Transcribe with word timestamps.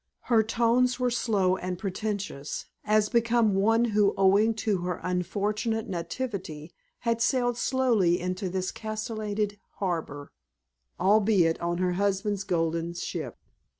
Her 0.33 0.41
tones 0.41 0.99
were 0.99 1.11
slow 1.11 1.57
and 1.57 1.77
portentious, 1.77 2.65
as 2.83 3.07
became 3.07 3.53
one 3.53 3.85
who, 3.85 4.15
owing 4.17 4.55
to 4.55 4.79
her 4.79 4.99
unfortunate 5.03 5.87
nativity, 5.87 6.73
had 7.01 7.21
sailed 7.21 7.55
slowly 7.55 8.19
into 8.19 8.49
this 8.49 8.71
castellated 8.71 9.59
harbor, 9.73 10.31
albeit 10.99 11.61
on 11.61 11.77
her 11.77 11.91
husband's 11.93 12.43
golden 12.43 12.95
ship. 12.95 13.35